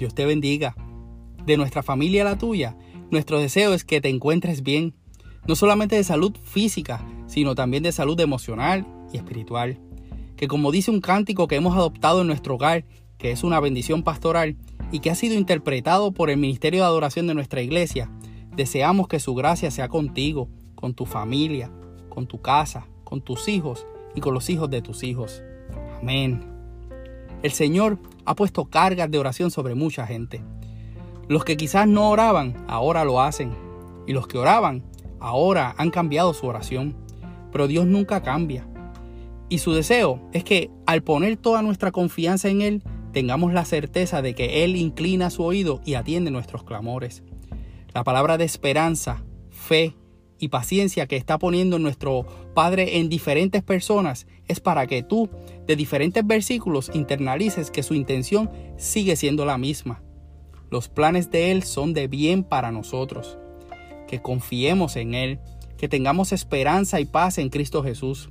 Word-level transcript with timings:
Dios 0.00 0.14
te 0.14 0.24
bendiga. 0.24 0.74
De 1.44 1.58
nuestra 1.58 1.82
familia 1.82 2.22
a 2.22 2.24
la 2.24 2.38
tuya, 2.38 2.76
nuestro 3.10 3.38
deseo 3.38 3.74
es 3.74 3.84
que 3.84 4.00
te 4.00 4.08
encuentres 4.08 4.62
bien, 4.62 4.94
no 5.46 5.54
solamente 5.54 5.94
de 5.94 6.04
salud 6.04 6.34
física, 6.42 7.06
sino 7.26 7.54
también 7.54 7.82
de 7.82 7.92
salud 7.92 8.18
emocional 8.18 8.86
y 9.12 9.18
espiritual. 9.18 9.78
Que 10.36 10.48
como 10.48 10.72
dice 10.72 10.90
un 10.90 11.02
cántico 11.02 11.48
que 11.48 11.56
hemos 11.56 11.76
adoptado 11.76 12.22
en 12.22 12.28
nuestro 12.28 12.54
hogar, 12.54 12.86
que 13.18 13.30
es 13.30 13.44
una 13.44 13.60
bendición 13.60 14.02
pastoral 14.02 14.56
y 14.90 15.00
que 15.00 15.10
ha 15.10 15.14
sido 15.14 15.34
interpretado 15.34 16.12
por 16.12 16.30
el 16.30 16.38
Ministerio 16.38 16.80
de 16.80 16.86
Adoración 16.86 17.26
de 17.26 17.34
nuestra 17.34 17.60
iglesia, 17.60 18.10
deseamos 18.56 19.06
que 19.06 19.20
su 19.20 19.34
gracia 19.34 19.70
sea 19.70 19.88
contigo, 19.88 20.48
con 20.74 20.94
tu 20.94 21.04
familia, 21.04 21.70
con 22.08 22.26
tu 22.26 22.40
casa, 22.40 22.86
con 23.04 23.20
tus 23.20 23.48
hijos 23.48 23.86
y 24.14 24.22
con 24.22 24.32
los 24.32 24.48
hijos 24.48 24.70
de 24.70 24.80
tus 24.80 25.02
hijos. 25.02 25.42
Amén. 26.00 26.49
El 27.42 27.52
Señor 27.52 27.98
ha 28.26 28.34
puesto 28.34 28.66
cargas 28.66 29.10
de 29.10 29.18
oración 29.18 29.50
sobre 29.50 29.74
mucha 29.74 30.06
gente. 30.06 30.42
Los 31.28 31.44
que 31.44 31.56
quizás 31.56 31.88
no 31.88 32.10
oraban, 32.10 32.64
ahora 32.68 33.04
lo 33.04 33.20
hacen. 33.20 33.54
Y 34.06 34.12
los 34.12 34.26
que 34.26 34.36
oraban, 34.36 34.82
ahora 35.20 35.74
han 35.78 35.90
cambiado 35.90 36.34
su 36.34 36.46
oración. 36.46 36.96
Pero 37.50 37.66
Dios 37.66 37.86
nunca 37.86 38.22
cambia. 38.22 38.66
Y 39.48 39.58
su 39.58 39.72
deseo 39.72 40.20
es 40.32 40.44
que 40.44 40.70
al 40.86 41.02
poner 41.02 41.36
toda 41.36 41.62
nuestra 41.62 41.92
confianza 41.92 42.48
en 42.48 42.60
Él, 42.60 42.82
tengamos 43.12 43.52
la 43.52 43.64
certeza 43.64 44.22
de 44.22 44.34
que 44.34 44.62
Él 44.64 44.76
inclina 44.76 45.30
su 45.30 45.42
oído 45.42 45.80
y 45.84 45.94
atiende 45.94 46.30
nuestros 46.30 46.62
clamores. 46.62 47.22
La 47.94 48.04
palabra 48.04 48.38
de 48.38 48.44
esperanza, 48.44 49.24
fe 49.50 49.96
y 50.40 50.48
paciencia 50.48 51.06
que 51.06 51.16
está 51.16 51.38
poniendo 51.38 51.78
nuestro 51.78 52.26
Padre 52.54 52.98
en 52.98 53.08
diferentes 53.08 53.62
personas 53.62 54.26
es 54.48 54.58
para 54.58 54.86
que 54.86 55.02
tú, 55.02 55.28
de 55.66 55.76
diferentes 55.76 56.26
versículos, 56.26 56.90
internalices 56.94 57.70
que 57.70 57.82
su 57.82 57.94
intención 57.94 58.50
sigue 58.76 59.14
siendo 59.14 59.44
la 59.44 59.58
misma. 59.58 60.02
Los 60.70 60.88
planes 60.88 61.30
de 61.30 61.50
Él 61.52 61.62
son 61.62 61.92
de 61.92 62.08
bien 62.08 62.42
para 62.42 62.72
nosotros. 62.72 63.38
Que 64.08 64.22
confiemos 64.22 64.96
en 64.96 65.14
Él, 65.14 65.40
que 65.76 65.88
tengamos 65.88 66.32
esperanza 66.32 67.00
y 67.00 67.04
paz 67.04 67.38
en 67.38 67.50
Cristo 67.50 67.82
Jesús. 67.82 68.30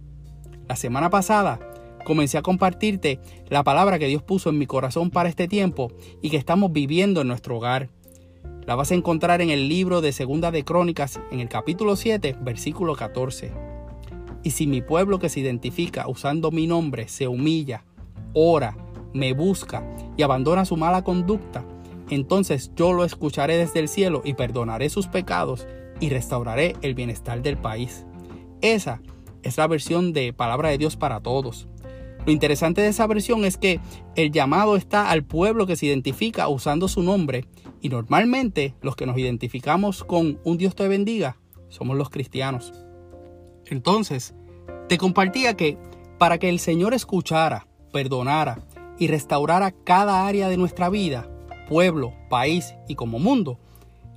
La 0.67 0.75
semana 0.75 1.09
pasada 1.09 1.59
comencé 2.05 2.37
a 2.37 2.41
compartirte 2.41 3.19
la 3.49 3.63
palabra 3.63 3.99
que 3.99 4.07
Dios 4.07 4.23
puso 4.23 4.49
en 4.49 4.57
mi 4.57 4.65
corazón 4.65 5.11
para 5.11 5.29
este 5.29 5.47
tiempo 5.47 5.91
y 6.21 6.29
que 6.29 6.37
estamos 6.37 6.71
viviendo 6.71 7.21
en 7.21 7.27
nuestro 7.27 7.57
hogar. 7.57 7.89
La 8.69 8.75
vas 8.75 8.91
a 8.91 8.93
encontrar 8.93 9.41
en 9.41 9.49
el 9.49 9.67
libro 9.67 9.99
de 9.99 10.11
Segunda 10.11 10.51
de 10.51 10.63
Crónicas, 10.63 11.19
en 11.31 11.39
el 11.39 11.49
capítulo 11.49 11.95
7, 11.95 12.35
versículo 12.39 12.95
14. 12.95 13.51
Y 14.43 14.51
si 14.51 14.67
mi 14.67 14.83
pueblo 14.83 15.17
que 15.17 15.27
se 15.27 15.39
identifica 15.39 16.07
usando 16.07 16.51
mi 16.51 16.67
nombre 16.67 17.07
se 17.07 17.27
humilla, 17.27 17.83
ora, 18.33 18.77
me 19.11 19.33
busca 19.33 19.83
y 20.17 20.21
abandona 20.21 20.65
su 20.65 20.77
mala 20.77 21.03
conducta, 21.03 21.65
entonces 22.11 22.71
yo 22.75 22.93
lo 22.93 23.05
escucharé 23.05 23.57
desde 23.57 23.79
el 23.79 23.87
cielo 23.87 24.21
y 24.23 24.35
perdonaré 24.35 24.89
sus 24.89 25.07
pecados 25.07 25.65
y 25.99 26.09
restauraré 26.09 26.75
el 26.83 26.93
bienestar 26.93 27.41
del 27.41 27.57
país. 27.57 28.05
Esa 28.61 29.01
es 29.41 29.57
la 29.57 29.65
versión 29.65 30.13
de 30.13 30.31
palabra 30.31 30.69
de 30.69 30.77
Dios 30.77 30.95
para 30.95 31.21
todos. 31.21 31.67
Lo 32.23 32.31
interesante 32.31 32.81
de 32.81 32.89
esa 32.89 33.07
versión 33.07 33.45
es 33.45 33.57
que 33.57 33.79
el 34.15 34.31
llamado 34.31 34.75
está 34.75 35.09
al 35.09 35.23
pueblo 35.23 35.65
que 35.65 35.75
se 35.75 35.87
identifica 35.87 36.47
usando 36.49 36.87
su 36.87 37.01
nombre 37.01 37.45
y 37.81 37.89
normalmente 37.89 38.75
los 38.81 38.95
que 38.95 39.05
nos 39.05 39.17
identificamos 39.17 40.03
con 40.03 40.39
un 40.43 40.57
Dios 40.57 40.75
te 40.75 40.87
bendiga 40.87 41.37
somos 41.69 41.97
los 41.97 42.09
cristianos. 42.09 42.73
Entonces, 43.65 44.33
te 44.87 44.97
compartía 44.97 45.55
que 45.55 45.77
para 46.17 46.37
que 46.37 46.49
el 46.49 46.59
Señor 46.59 46.93
escuchara, 46.93 47.67
perdonara 47.93 48.59
y 48.97 49.07
restaurara 49.07 49.71
cada 49.71 50.27
área 50.27 50.49
de 50.49 50.57
nuestra 50.57 50.89
vida, 50.89 51.29
pueblo, 51.67 52.13
país 52.29 52.73
y 52.87 52.95
como 52.95 53.19
mundo, 53.19 53.59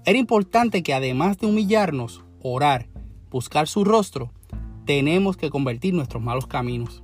era 0.05 0.19
importante 0.19 0.83
que 0.83 0.95
además 0.95 1.39
de 1.39 1.47
humillarnos, 1.47 2.25
orar, 2.41 2.89
buscar 3.31 3.69
su 3.69 3.85
rostro, 3.85 4.33
tenemos 4.85 5.37
que 5.37 5.51
convertir 5.51 5.95
nuestros 5.95 6.23
malos 6.23 6.47
caminos. 6.47 7.03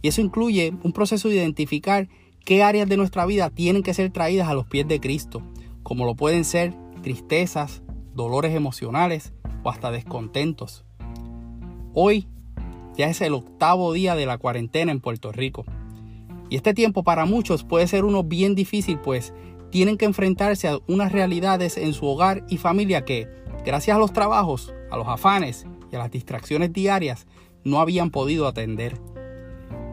Y 0.00 0.08
eso 0.08 0.20
incluye 0.20 0.72
un 0.82 0.92
proceso 0.92 1.28
de 1.28 1.36
identificar 1.36 2.08
qué 2.44 2.62
áreas 2.62 2.88
de 2.88 2.96
nuestra 2.96 3.26
vida 3.26 3.50
tienen 3.50 3.82
que 3.82 3.92
ser 3.92 4.10
traídas 4.10 4.48
a 4.48 4.54
los 4.54 4.66
pies 4.66 4.88
de 4.88 5.00
Cristo, 5.00 5.42
como 5.82 6.04
lo 6.04 6.14
pueden 6.14 6.44
ser 6.44 6.74
tristezas, 7.02 7.82
dolores 8.14 8.54
emocionales 8.54 9.32
o 9.62 9.70
hasta 9.70 9.90
descontentos. 9.90 10.84
Hoy 11.94 12.28
ya 12.96 13.08
es 13.08 13.20
el 13.20 13.34
octavo 13.34 13.92
día 13.92 14.14
de 14.14 14.26
la 14.26 14.38
cuarentena 14.38 14.92
en 14.92 15.00
Puerto 15.00 15.32
Rico. 15.32 15.64
Y 16.50 16.56
este 16.56 16.74
tiempo 16.74 17.04
para 17.04 17.26
muchos 17.26 17.64
puede 17.64 17.86
ser 17.86 18.04
uno 18.04 18.24
bien 18.24 18.54
difícil, 18.54 18.98
pues 18.98 19.32
tienen 19.70 19.98
que 19.98 20.06
enfrentarse 20.06 20.68
a 20.68 20.78
unas 20.88 21.12
realidades 21.12 21.76
en 21.76 21.92
su 21.92 22.06
hogar 22.06 22.44
y 22.48 22.56
familia 22.56 23.04
que, 23.04 23.28
gracias 23.64 23.96
a 23.96 24.00
los 24.00 24.12
trabajos, 24.12 24.72
a 24.90 24.96
los 24.96 25.06
afanes 25.06 25.66
y 25.92 25.96
a 25.96 25.98
las 25.98 26.10
distracciones 26.10 26.72
diarias, 26.72 27.26
no 27.64 27.80
habían 27.80 28.10
podido 28.10 28.46
atender. 28.46 29.00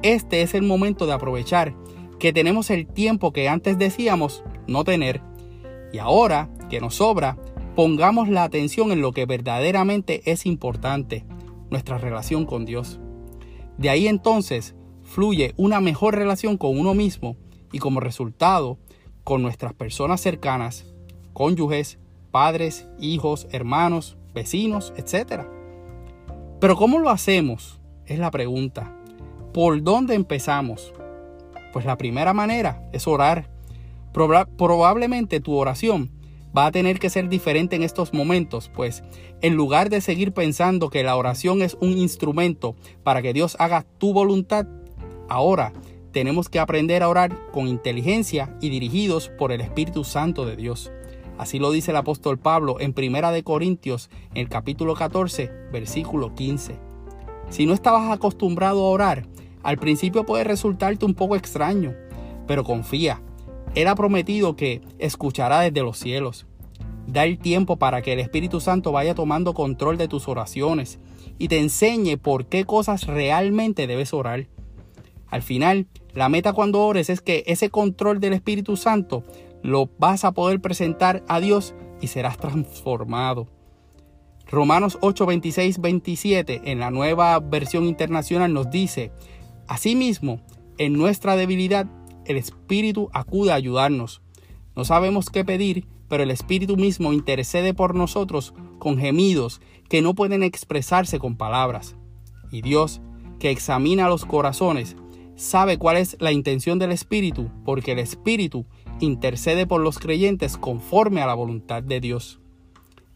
Este 0.01 0.41
es 0.41 0.53
el 0.53 0.63
momento 0.63 1.05
de 1.05 1.13
aprovechar 1.13 1.75
que 2.19 2.31
tenemos 2.31 2.69
el 2.69 2.87
tiempo 2.87 3.33
que 3.33 3.49
antes 3.49 3.77
decíamos 3.77 4.43
no 4.67 4.83
tener. 4.83 5.21
Y 5.95 5.99
ahora 5.99 6.49
que 6.69 6.81
nos 6.81 6.95
sobra, 6.95 7.37
pongamos 7.73 8.27
la 8.27 8.43
atención 8.43 8.91
en 8.91 8.99
lo 8.99 9.13
que 9.13 9.25
verdaderamente 9.25 10.29
es 10.29 10.45
importante, 10.45 11.23
nuestra 11.69 11.97
relación 11.97 12.45
con 12.45 12.65
Dios. 12.65 12.99
De 13.77 13.89
ahí 13.89 14.09
entonces 14.09 14.75
fluye 15.03 15.53
una 15.55 15.79
mejor 15.79 16.15
relación 16.15 16.57
con 16.57 16.77
uno 16.77 16.93
mismo 16.93 17.37
y 17.71 17.79
como 17.79 18.01
resultado 18.01 18.77
con 19.23 19.41
nuestras 19.41 19.73
personas 19.73 20.19
cercanas, 20.19 20.93
cónyuges, 21.31 21.97
padres, 22.29 22.89
hijos, 22.99 23.47
hermanos, 23.51 24.17
vecinos, 24.33 24.93
etc. 24.97 25.43
Pero 26.59 26.75
¿cómo 26.75 26.99
lo 26.99 27.09
hacemos? 27.09 27.79
Es 28.05 28.19
la 28.19 28.31
pregunta. 28.31 28.93
¿Por 29.53 29.81
dónde 29.81 30.15
empezamos? 30.15 30.91
Pues 31.71 31.85
la 31.85 31.97
primera 31.97 32.33
manera 32.33 32.85
es 32.91 33.07
orar. 33.07 33.54
Probablemente 34.15 35.41
tu 35.41 35.55
oración 35.55 36.09
va 36.57 36.67
a 36.67 36.71
tener 36.71 36.99
que 36.99 37.09
ser 37.09 37.27
diferente 37.27 37.75
en 37.75 37.83
estos 37.83 38.13
momentos, 38.13 38.71
pues 38.73 39.03
en 39.41 39.55
lugar 39.55 39.89
de 39.89 39.99
seguir 39.99 40.31
pensando 40.31 40.89
que 40.89 41.03
la 41.03 41.17
oración 41.17 41.61
es 41.61 41.75
un 41.81 41.97
instrumento 41.97 42.75
para 43.03 43.21
que 43.21 43.33
Dios 43.33 43.57
haga 43.59 43.85
tu 43.97 44.13
voluntad, 44.13 44.65
ahora 45.27 45.73
tenemos 46.13 46.47
que 46.47 46.59
aprender 46.59 47.03
a 47.03 47.09
orar 47.09 47.35
con 47.51 47.67
inteligencia 47.67 48.55
y 48.61 48.69
dirigidos 48.69 49.27
por 49.37 49.51
el 49.51 49.59
Espíritu 49.59 50.05
Santo 50.05 50.45
de 50.45 50.55
Dios. 50.55 50.93
Así 51.37 51.59
lo 51.59 51.71
dice 51.71 51.91
el 51.91 51.97
apóstol 51.97 52.39
Pablo 52.39 52.79
en 52.79 52.93
Primera 52.93 53.33
de 53.33 53.43
Corintios, 53.43 54.09
en 54.31 54.37
el 54.37 54.47
capítulo 54.47 54.95
14, 54.95 55.51
versículo 55.73 56.33
15. 56.33 56.77
Si 57.49 57.65
no 57.65 57.73
estabas 57.73 58.09
acostumbrado 58.09 58.85
a 58.85 58.89
orar, 58.89 59.27
al 59.61 59.77
principio 59.77 60.25
puede 60.25 60.45
resultarte 60.45 61.05
un 61.05 61.15
poco 61.15 61.35
extraño, 61.35 61.93
pero 62.47 62.63
confía. 62.63 63.21
Él 63.75 63.87
ha 63.87 63.95
prometido 63.95 64.55
que 64.55 64.81
escuchará 64.99 65.59
desde 65.59 65.83
los 65.83 65.97
cielos. 65.97 66.45
Da 67.07 67.25
el 67.25 67.37
tiempo 67.37 67.77
para 67.77 68.01
que 68.01 68.13
el 68.13 68.19
Espíritu 68.19 68.61
Santo 68.61 68.91
vaya 68.91 69.13
tomando 69.13 69.53
control 69.53 69.97
de 69.97 70.07
tus 70.07 70.27
oraciones 70.27 70.99
y 71.37 71.49
te 71.49 71.59
enseñe 71.59 72.17
por 72.17 72.47
qué 72.47 72.65
cosas 72.65 73.05
realmente 73.05 73.85
debes 73.85 74.13
orar. 74.13 74.47
Al 75.27 75.41
final, 75.41 75.87
la 76.13 76.29
meta 76.29 76.53
cuando 76.53 76.85
ores 76.85 77.09
es 77.09 77.21
que 77.21 77.43
ese 77.47 77.69
control 77.69 78.19
del 78.21 78.33
Espíritu 78.33 78.77
Santo 78.77 79.23
lo 79.61 79.89
vas 79.99 80.23
a 80.23 80.31
poder 80.31 80.61
presentar 80.61 81.23
a 81.27 81.39
Dios 81.39 81.75
y 81.99 82.07
serás 82.07 82.37
transformado. 82.37 83.47
Romanos 84.47 84.97
8, 85.01 85.25
26, 85.25 85.81
27 85.81 86.61
en 86.65 86.79
la 86.79 86.91
nueva 86.91 87.39
versión 87.39 87.85
internacional 87.85 88.53
nos 88.53 88.69
dice, 88.69 89.11
Asimismo, 89.67 90.39
en 90.77 90.93
nuestra 90.93 91.35
debilidad, 91.35 91.87
el 92.25 92.37
Espíritu 92.37 93.09
acude 93.13 93.51
a 93.51 93.55
ayudarnos. 93.55 94.21
No 94.75 94.85
sabemos 94.85 95.29
qué 95.29 95.45
pedir, 95.45 95.85
pero 96.07 96.23
el 96.23 96.31
Espíritu 96.31 96.77
mismo 96.77 97.13
intercede 97.13 97.73
por 97.73 97.95
nosotros 97.95 98.53
con 98.79 98.97
gemidos 98.97 99.61
que 99.89 100.01
no 100.01 100.13
pueden 100.13 100.43
expresarse 100.43 101.19
con 101.19 101.37
palabras. 101.37 101.95
Y 102.51 102.61
Dios, 102.61 103.01
que 103.39 103.51
examina 103.51 104.09
los 104.09 104.25
corazones, 104.25 104.95
sabe 105.35 105.77
cuál 105.77 105.97
es 105.97 106.17
la 106.19 106.31
intención 106.31 106.79
del 106.79 106.91
Espíritu, 106.91 107.49
porque 107.63 107.93
el 107.93 107.99
Espíritu 107.99 108.65
intercede 108.99 109.67
por 109.67 109.81
los 109.81 109.99
creyentes 109.99 110.57
conforme 110.57 111.21
a 111.21 111.27
la 111.27 111.33
voluntad 111.33 111.83
de 111.83 111.99
Dios. 111.99 112.39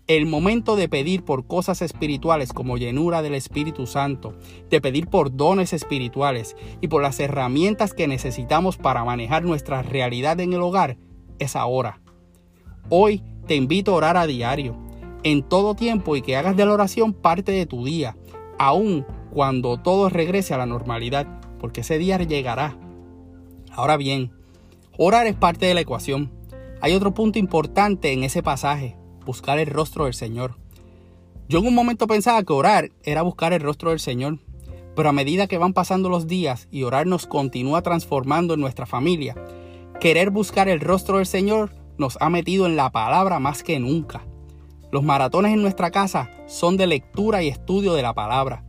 El 0.09 0.25
momento 0.25 0.75
de 0.75 0.89
pedir 0.89 1.23
por 1.23 1.45
cosas 1.45 1.83
espirituales 1.83 2.51
como 2.51 2.77
llenura 2.77 3.21
del 3.21 3.35
Espíritu 3.35 3.85
Santo, 3.85 4.33
de 4.67 4.81
pedir 4.81 5.05
por 5.05 5.37
dones 5.37 5.71
espirituales 5.71 6.55
y 6.81 6.87
por 6.87 7.03
las 7.03 7.19
herramientas 7.19 7.93
que 7.93 8.07
necesitamos 8.07 8.77
para 8.77 9.05
manejar 9.05 9.43
nuestra 9.43 9.83
realidad 9.83 10.39
en 10.39 10.53
el 10.53 10.61
hogar, 10.61 10.97
es 11.37 11.55
ahora. 11.55 12.01
Hoy 12.89 13.23
te 13.45 13.53
invito 13.53 13.91
a 13.91 13.97
orar 13.97 14.17
a 14.17 14.25
diario, 14.25 14.75
en 15.21 15.43
todo 15.43 15.75
tiempo 15.75 16.15
y 16.15 16.23
que 16.23 16.35
hagas 16.35 16.57
de 16.57 16.65
la 16.65 16.73
oración 16.73 17.13
parte 17.13 17.51
de 17.51 17.67
tu 17.67 17.85
día, 17.85 18.17
aun 18.57 19.05
cuando 19.31 19.77
todo 19.77 20.09
regrese 20.09 20.55
a 20.55 20.57
la 20.57 20.65
normalidad, 20.65 21.27
porque 21.59 21.81
ese 21.81 21.99
día 21.99 22.17
llegará. 22.17 22.79
Ahora 23.71 23.95
bien, 23.95 24.31
orar 24.97 25.27
es 25.27 25.35
parte 25.35 25.67
de 25.67 25.75
la 25.75 25.81
ecuación 25.81 26.31
Hay 26.81 26.95
otro 26.95 27.13
punto 27.13 27.37
importante 27.37 28.11
en 28.11 28.23
ese 28.23 28.41
pasaje, 28.41 28.97
buscar 29.25 29.59
el 29.59 29.67
rostro 29.67 30.05
del 30.05 30.13
Señor. 30.13 30.55
Yo 31.47 31.59
en 31.59 31.67
un 31.67 31.75
momento 31.75 32.07
pensaba 32.07 32.43
que 32.43 32.53
orar 32.53 32.91
era 33.03 33.21
buscar 33.21 33.53
el 33.53 33.61
rostro 33.61 33.89
del 33.89 33.99
Señor, 33.99 34.39
pero 34.95 35.09
a 35.09 35.13
medida 35.13 35.47
que 35.47 35.57
van 35.57 35.73
pasando 35.73 36.09
los 36.09 36.27
días 36.27 36.67
y 36.71 36.83
orar 36.83 37.07
nos 37.07 37.25
continúa 37.25 37.81
transformando 37.81 38.53
en 38.53 38.59
nuestra 38.59 38.85
familia, 38.85 39.35
querer 39.99 40.29
buscar 40.29 40.69
el 40.69 40.79
rostro 40.79 41.17
del 41.17 41.25
Señor 41.25 41.71
nos 41.97 42.17
ha 42.21 42.29
metido 42.29 42.65
en 42.65 42.75
la 42.75 42.91
palabra 42.91 43.39
más 43.39 43.63
que 43.63 43.79
nunca. 43.79 44.25
Los 44.91 45.03
maratones 45.03 45.53
en 45.53 45.61
nuestra 45.61 45.91
casa 45.91 46.31
son 46.47 46.77
de 46.77 46.87
lectura 46.87 47.43
y 47.43 47.47
estudio 47.47 47.93
de 47.93 48.01
la 48.01 48.13
palabra. 48.13 48.63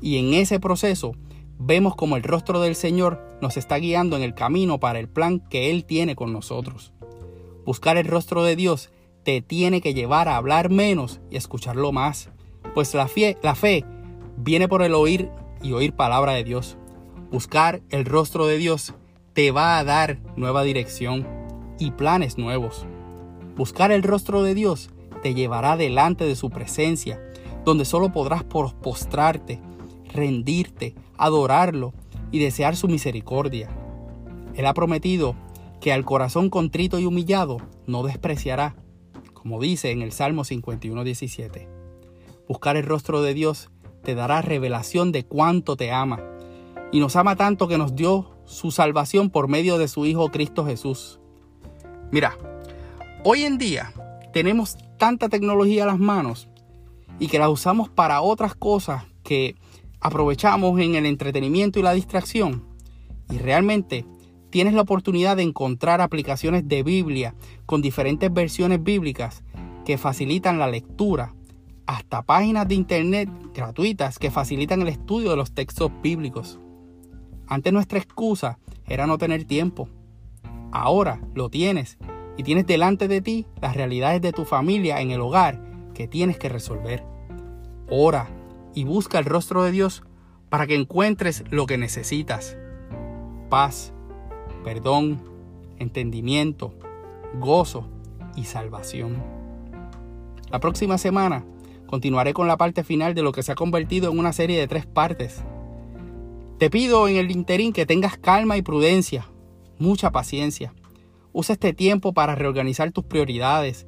Y 0.00 0.18
en 0.18 0.34
ese 0.34 0.60
proceso 0.60 1.12
vemos 1.58 1.94
como 1.96 2.16
el 2.16 2.22
rostro 2.22 2.60
del 2.60 2.74
Señor 2.74 3.20
nos 3.42 3.56
está 3.56 3.76
guiando 3.76 4.16
en 4.16 4.22
el 4.22 4.34
camino 4.34 4.80
para 4.80 4.98
el 4.98 5.08
plan 5.08 5.40
que 5.40 5.70
Él 5.70 5.84
tiene 5.84 6.16
con 6.16 6.32
nosotros. 6.32 6.92
Buscar 7.66 7.96
el 7.96 8.06
rostro 8.06 8.42
de 8.42 8.56
Dios 8.56 8.90
te 9.30 9.42
tiene 9.42 9.80
que 9.80 9.94
llevar 9.94 10.26
a 10.26 10.34
hablar 10.34 10.70
menos 10.70 11.20
y 11.30 11.36
escucharlo 11.36 11.92
más, 11.92 12.30
pues 12.74 12.92
la 12.94 13.06
fe, 13.06 13.38
la 13.44 13.54
fe 13.54 13.84
viene 14.36 14.66
por 14.66 14.82
el 14.82 14.92
oír 14.92 15.30
y 15.62 15.70
oír 15.70 15.92
palabra 15.92 16.32
de 16.32 16.42
Dios. 16.42 16.76
Buscar 17.30 17.80
el 17.90 18.06
rostro 18.06 18.46
de 18.46 18.58
Dios 18.58 18.92
te 19.32 19.52
va 19.52 19.78
a 19.78 19.84
dar 19.84 20.18
nueva 20.34 20.64
dirección 20.64 21.28
y 21.78 21.92
planes 21.92 22.38
nuevos. 22.38 22.86
Buscar 23.54 23.92
el 23.92 24.02
rostro 24.02 24.42
de 24.42 24.56
Dios 24.56 24.90
te 25.22 25.32
llevará 25.32 25.76
delante 25.76 26.24
de 26.24 26.34
su 26.34 26.50
presencia, 26.50 27.22
donde 27.64 27.84
solo 27.84 28.10
podrás 28.10 28.42
postrarte, 28.42 29.60
rendirte, 30.12 30.96
adorarlo 31.18 31.92
y 32.32 32.40
desear 32.40 32.74
su 32.74 32.88
misericordia. 32.88 33.68
Él 34.56 34.66
ha 34.66 34.74
prometido 34.74 35.36
que 35.80 35.92
al 35.92 36.04
corazón 36.04 36.50
contrito 36.50 36.98
y 36.98 37.06
humillado 37.06 37.58
no 37.86 38.02
despreciará, 38.02 38.74
como 39.40 39.58
dice 39.58 39.90
en 39.90 40.02
el 40.02 40.12
Salmo 40.12 40.44
51.17. 40.44 41.66
Buscar 42.46 42.76
el 42.76 42.84
rostro 42.84 43.22
de 43.22 43.32
Dios 43.32 43.70
te 44.02 44.14
dará 44.14 44.42
revelación 44.42 45.12
de 45.12 45.24
cuánto 45.24 45.76
te 45.76 45.90
ama, 45.92 46.20
y 46.92 47.00
nos 47.00 47.16
ama 47.16 47.36
tanto 47.36 47.66
que 47.66 47.78
nos 47.78 47.94
dio 47.96 48.36
su 48.44 48.70
salvación 48.70 49.30
por 49.30 49.48
medio 49.48 49.78
de 49.78 49.88
su 49.88 50.04
Hijo 50.04 50.30
Cristo 50.30 50.66
Jesús. 50.66 51.20
Mira, 52.10 52.36
hoy 53.24 53.44
en 53.44 53.56
día 53.56 53.94
tenemos 54.32 54.76
tanta 54.98 55.28
tecnología 55.28 55.84
a 55.84 55.86
las 55.86 55.98
manos 55.98 56.48
y 57.18 57.28
que 57.28 57.38
la 57.38 57.48
usamos 57.48 57.88
para 57.88 58.20
otras 58.20 58.54
cosas 58.54 59.04
que 59.22 59.56
aprovechamos 60.00 60.78
en 60.80 60.96
el 60.96 61.06
entretenimiento 61.06 61.78
y 61.78 61.82
la 61.82 61.92
distracción. 61.92 62.64
Y 63.30 63.38
realmente 63.38 64.04
tienes 64.50 64.74
la 64.74 64.82
oportunidad 64.82 65.36
de 65.36 65.42
encontrar 65.42 66.00
aplicaciones 66.00 66.68
de 66.68 66.82
Biblia 66.82 67.34
con 67.66 67.82
diferentes 67.82 68.32
versiones 68.32 68.82
bíblicas 68.82 69.42
que 69.84 69.96
facilitan 69.96 70.58
la 70.58 70.68
lectura, 70.68 71.34
hasta 71.86 72.22
páginas 72.22 72.68
de 72.68 72.74
internet 72.74 73.28
gratuitas 73.54 74.18
que 74.18 74.30
facilitan 74.30 74.82
el 74.82 74.88
estudio 74.88 75.30
de 75.30 75.36
los 75.36 75.52
textos 75.52 75.90
bíblicos. 76.02 76.60
Antes 77.46 77.72
nuestra 77.72 77.98
excusa 77.98 78.58
era 78.86 79.06
no 79.06 79.18
tener 79.18 79.44
tiempo. 79.44 79.88
Ahora 80.70 81.20
lo 81.34 81.48
tienes 81.48 81.98
y 82.36 82.44
tienes 82.44 82.66
delante 82.66 83.08
de 83.08 83.20
ti 83.20 83.46
las 83.60 83.74
realidades 83.74 84.22
de 84.22 84.32
tu 84.32 84.44
familia 84.44 85.00
en 85.00 85.10
el 85.10 85.20
hogar 85.20 85.60
que 85.94 86.06
tienes 86.06 86.38
que 86.38 86.48
resolver. 86.48 87.04
Ora 87.88 88.28
y 88.72 88.84
busca 88.84 89.18
el 89.18 89.24
rostro 89.24 89.64
de 89.64 89.72
Dios 89.72 90.04
para 90.48 90.66
que 90.66 90.76
encuentres 90.76 91.44
lo 91.50 91.66
que 91.66 91.76
necesitas. 91.76 92.56
Paz, 93.48 93.92
perdón, 94.64 95.20
entendimiento, 95.78 96.72
gozo 97.38 97.86
y 98.36 98.44
salvación. 98.44 99.22
La 100.50 100.60
próxima 100.60 100.98
semana 100.98 101.44
continuaré 101.86 102.34
con 102.34 102.46
la 102.46 102.56
parte 102.56 102.84
final 102.84 103.14
de 103.14 103.22
lo 103.22 103.32
que 103.32 103.42
se 103.42 103.52
ha 103.52 103.56
convertido 103.56 104.10
en 104.10 104.18
una 104.18 104.32
serie 104.32 104.58
de 104.58 104.68
tres 104.68 104.86
partes. 104.86 105.42
Te 106.58 106.70
pido 106.70 107.08
en 107.08 107.16
el 107.16 107.30
interín 107.30 107.72
que 107.72 107.86
tengas 107.86 108.18
calma 108.18 108.56
y 108.56 108.62
prudencia, 108.62 109.26
mucha 109.78 110.10
paciencia. 110.10 110.74
Usa 111.32 111.54
este 111.54 111.72
tiempo 111.72 112.12
para 112.12 112.34
reorganizar 112.34 112.92
tus 112.92 113.04
prioridades 113.04 113.86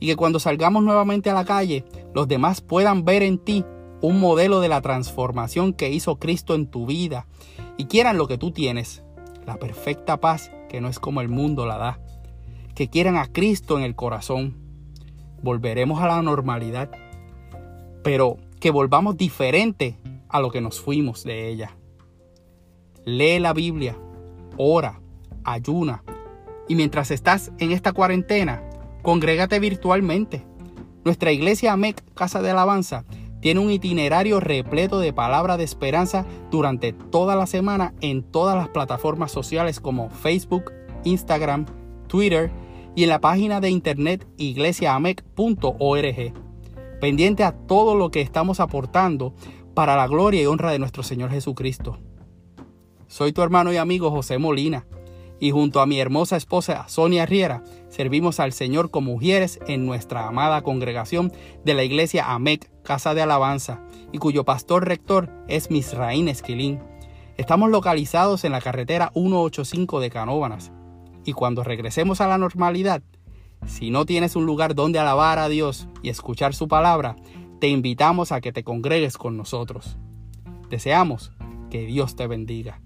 y 0.00 0.06
que 0.06 0.16
cuando 0.16 0.40
salgamos 0.40 0.82
nuevamente 0.82 1.30
a 1.30 1.34
la 1.34 1.44
calle, 1.44 1.84
los 2.14 2.28
demás 2.28 2.60
puedan 2.60 3.04
ver 3.04 3.22
en 3.22 3.38
ti 3.38 3.64
un 4.00 4.20
modelo 4.20 4.60
de 4.60 4.68
la 4.68 4.80
transformación 4.80 5.72
que 5.72 5.90
hizo 5.90 6.18
Cristo 6.18 6.54
en 6.54 6.66
tu 6.66 6.86
vida 6.86 7.26
y 7.76 7.86
quieran 7.86 8.18
lo 8.18 8.28
que 8.28 8.38
tú 8.38 8.50
tienes, 8.50 9.02
la 9.46 9.56
perfecta 9.56 10.18
paz 10.18 10.50
que 10.68 10.80
no 10.80 10.88
es 10.88 10.98
como 10.98 11.20
el 11.20 11.28
mundo 11.28 11.66
la 11.66 11.78
da, 11.78 12.00
que 12.74 12.88
quieran 12.88 13.16
a 13.16 13.26
Cristo 13.26 13.78
en 13.78 13.84
el 13.84 13.94
corazón. 13.94 14.56
Volveremos 15.42 16.00
a 16.00 16.08
la 16.08 16.22
normalidad, 16.22 16.90
pero 18.02 18.38
que 18.60 18.70
volvamos 18.70 19.16
diferente 19.16 19.98
a 20.28 20.40
lo 20.40 20.50
que 20.50 20.60
nos 20.60 20.80
fuimos 20.80 21.22
de 21.24 21.48
ella. 21.48 21.76
Lee 23.04 23.38
la 23.38 23.52
Biblia, 23.52 23.96
ora, 24.56 25.00
ayuna 25.44 26.02
y 26.68 26.74
mientras 26.74 27.10
estás 27.10 27.52
en 27.58 27.72
esta 27.72 27.92
cuarentena, 27.92 28.62
congrégate 29.02 29.58
virtualmente. 29.60 30.44
Nuestra 31.04 31.32
iglesia 31.32 31.74
AMEC 31.74 32.02
Casa 32.14 32.40
de 32.40 32.50
Alabanza 32.50 33.04
tiene 33.44 33.60
un 33.60 33.70
itinerario 33.70 34.40
repleto 34.40 35.00
de 35.00 35.12
palabras 35.12 35.58
de 35.58 35.64
esperanza 35.64 36.24
durante 36.50 36.94
toda 36.94 37.36
la 37.36 37.46
semana 37.46 37.92
en 38.00 38.22
todas 38.22 38.56
las 38.56 38.70
plataformas 38.70 39.32
sociales 39.32 39.80
como 39.80 40.08
Facebook, 40.08 40.72
Instagram, 41.04 41.66
Twitter 42.06 42.50
y 42.96 43.02
en 43.02 43.10
la 43.10 43.20
página 43.20 43.60
de 43.60 43.68
internet 43.68 44.26
iglesiaamec.org. 44.38 46.32
Pendiente 47.02 47.44
a 47.44 47.52
todo 47.52 47.94
lo 47.94 48.10
que 48.10 48.22
estamos 48.22 48.60
aportando 48.60 49.34
para 49.74 49.94
la 49.94 50.08
gloria 50.08 50.40
y 50.40 50.46
honra 50.46 50.70
de 50.70 50.78
nuestro 50.78 51.02
Señor 51.02 51.30
Jesucristo. 51.30 51.98
Soy 53.08 53.34
tu 53.34 53.42
hermano 53.42 53.74
y 53.74 53.76
amigo 53.76 54.10
José 54.10 54.38
Molina 54.38 54.86
y 55.40 55.50
junto 55.50 55.80
a 55.80 55.86
mi 55.86 56.00
hermosa 56.00 56.36
esposa 56.36 56.86
Sonia 56.88 57.26
Riera 57.26 57.62
servimos 57.88 58.40
al 58.40 58.52
Señor 58.52 58.90
como 58.90 59.12
mujeres 59.12 59.60
en 59.66 59.86
nuestra 59.86 60.26
amada 60.26 60.62
congregación 60.62 61.32
de 61.64 61.74
la 61.74 61.84
iglesia 61.84 62.32
AMEC, 62.32 62.70
Casa 62.82 63.14
de 63.14 63.22
Alabanza, 63.22 63.80
y 64.12 64.18
cuyo 64.18 64.44
pastor 64.44 64.86
rector 64.86 65.30
es 65.48 65.70
Misraín 65.70 66.28
Esquilín. 66.28 66.80
Estamos 67.36 67.70
localizados 67.70 68.44
en 68.44 68.52
la 68.52 68.60
carretera 68.60 69.10
185 69.14 70.00
de 70.00 70.10
Canóbanas. 70.10 70.72
Y 71.24 71.32
cuando 71.32 71.64
regresemos 71.64 72.20
a 72.20 72.28
la 72.28 72.38
normalidad, 72.38 73.02
si 73.66 73.90
no 73.90 74.04
tienes 74.06 74.36
un 74.36 74.46
lugar 74.46 74.74
donde 74.74 74.98
alabar 74.98 75.38
a 75.38 75.48
Dios 75.48 75.88
y 76.02 76.10
escuchar 76.10 76.54
su 76.54 76.68
palabra, 76.68 77.16
te 77.60 77.68
invitamos 77.68 78.30
a 78.30 78.40
que 78.40 78.52
te 78.52 78.62
congregues 78.62 79.16
con 79.16 79.36
nosotros. 79.36 79.96
Deseamos 80.68 81.32
que 81.70 81.86
Dios 81.86 82.14
te 82.14 82.26
bendiga. 82.26 82.83